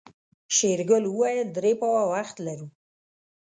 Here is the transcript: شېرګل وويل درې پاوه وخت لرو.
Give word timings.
شېرګل 0.55 1.03
وويل 1.09 1.47
درې 1.57 1.71
پاوه 1.79 2.03
وخت 2.13 2.35
لرو. 2.45 2.67